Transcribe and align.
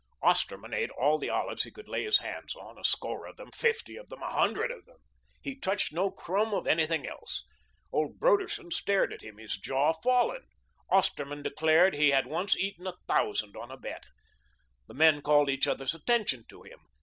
Osterman 0.23 0.73
ate 0.73 0.89
all 0.89 1.19
the 1.19 1.29
olives 1.29 1.61
he 1.61 1.69
could 1.69 1.87
lay 1.87 2.03
his 2.05 2.17
hands 2.17 2.55
on, 2.55 2.75
a 2.79 2.83
score 2.83 3.27
of 3.27 3.37
them, 3.37 3.51
fifty 3.51 3.97
of 3.97 4.09
them, 4.09 4.19
a 4.23 4.31
hundred 4.31 4.71
of 4.71 4.83
them. 4.85 4.97
He 5.43 5.55
touched 5.55 5.93
no 5.93 6.09
crumb 6.09 6.55
of 6.55 6.65
anything 6.65 7.05
else. 7.05 7.45
Old 7.91 8.19
Broderson 8.19 8.71
stared 8.71 9.13
at 9.13 9.21
him, 9.21 9.37
his 9.37 9.57
jaw 9.59 9.93
fallen. 9.93 10.47
Osterman 10.89 11.43
declared 11.43 11.93
he 11.93 12.09
had 12.09 12.25
once 12.25 12.57
eaten 12.57 12.87
a 12.87 12.95
thousand 13.07 13.55
on 13.55 13.69
a 13.69 13.77
bet. 13.77 14.07
The 14.87 14.95
men 14.95 15.21
called 15.21 15.51
each 15.51 15.67
others' 15.67 15.93
attention 15.93 16.45
to 16.49 16.63
him. 16.63 16.79